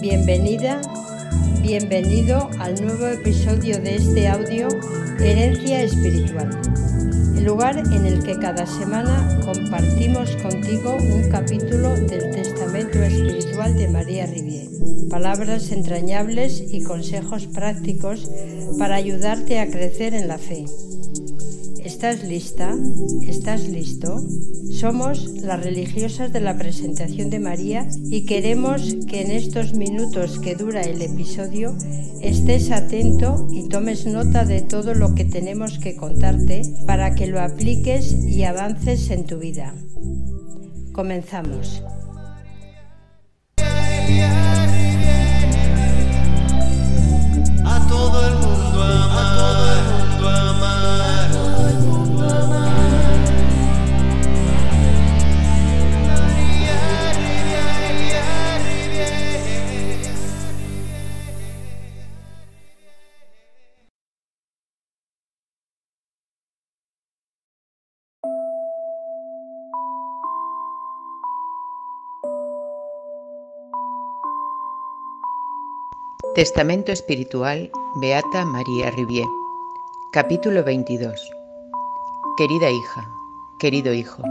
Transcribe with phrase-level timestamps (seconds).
[0.00, 0.80] Bienvenida,
[1.60, 4.68] bienvenido al nuevo episodio de este audio
[5.18, 6.50] Herencia Espiritual,
[7.36, 13.88] el lugar en el que cada semana compartimos contigo un capítulo del Testamento Espiritual de
[13.88, 14.68] María Rivier,
[15.10, 18.30] palabras entrañables y consejos prácticos
[18.78, 20.64] para ayudarte a crecer en la fe.
[21.84, 22.76] ¿Estás lista?
[23.26, 24.20] ¿Estás listo?
[24.82, 30.56] Somos las religiosas de la presentación de María y queremos que en estos minutos que
[30.56, 31.76] dura el episodio
[32.20, 37.40] estés atento y tomes nota de todo lo que tenemos que contarte para que lo
[37.40, 39.72] apliques y avances en tu vida.
[40.90, 41.80] Comenzamos.
[76.30, 79.26] Testamento Espiritual Beata María Rivier
[80.12, 81.30] Capítulo 22
[82.38, 83.10] Querida hija,
[83.58, 84.22] querido hijo,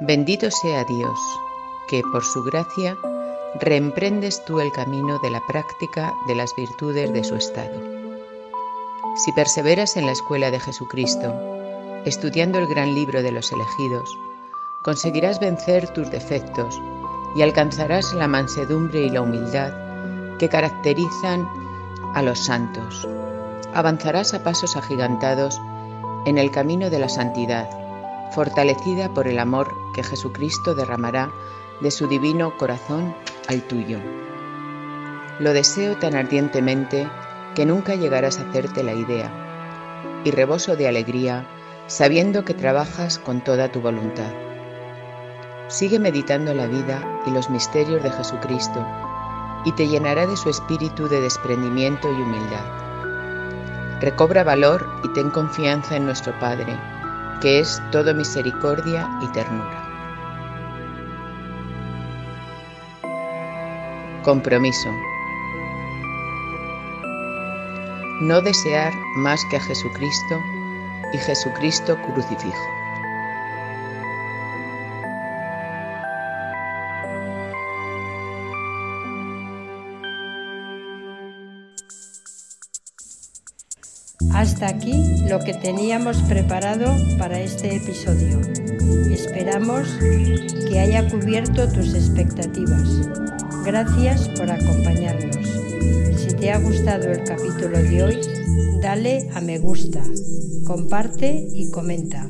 [0.00, 1.18] bendito sea Dios,
[1.90, 2.96] que por su gracia
[3.60, 7.78] reemprendes tú el camino de la práctica de las virtudes de su estado.
[9.16, 11.34] Si perseveras en la escuela de Jesucristo,
[12.06, 14.08] estudiando el gran libro de los elegidos,
[14.82, 16.80] conseguirás vencer tus defectos
[17.36, 19.81] y alcanzarás la mansedumbre y la humildad
[20.42, 21.48] que caracterizan
[22.16, 23.06] a los santos.
[23.74, 25.60] Avanzarás a pasos agigantados
[26.26, 27.70] en el camino de la santidad,
[28.32, 31.30] fortalecida por el amor que Jesucristo derramará
[31.80, 33.14] de su divino corazón
[33.46, 34.00] al tuyo.
[35.38, 37.08] Lo deseo tan ardientemente
[37.54, 39.30] que nunca llegarás a hacerte la idea,
[40.24, 41.46] y reboso de alegría
[41.86, 44.32] sabiendo que trabajas con toda tu voluntad.
[45.68, 48.84] Sigue meditando la vida y los misterios de Jesucristo
[49.64, 52.64] y te llenará de su espíritu de desprendimiento y humildad.
[54.00, 56.76] Recobra valor y ten confianza en nuestro Padre,
[57.40, 59.82] que es todo misericordia y ternura.
[64.24, 64.88] Compromiso.
[68.20, 70.40] No desear más que a Jesucristo
[71.12, 72.81] y Jesucristo crucifijo.
[84.30, 88.40] Hasta aquí lo que teníamos preparado para este episodio.
[89.10, 89.88] Esperamos
[90.68, 92.88] que haya cubierto tus expectativas.
[93.64, 95.36] Gracias por acompañarnos.
[96.16, 98.20] Si te ha gustado el capítulo de hoy,
[98.80, 100.02] dale a me gusta,
[100.64, 102.28] comparte y comenta.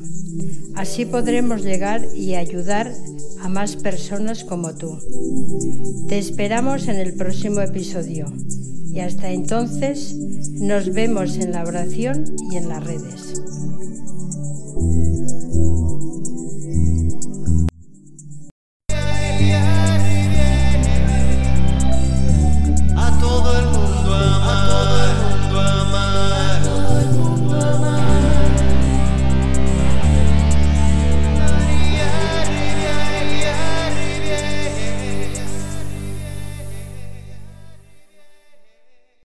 [0.75, 2.93] Así podremos llegar y ayudar
[3.41, 4.99] a más personas como tú.
[6.09, 8.27] Te esperamos en el próximo episodio
[8.93, 10.15] y hasta entonces
[10.61, 13.43] nos vemos en la oración y en las redes.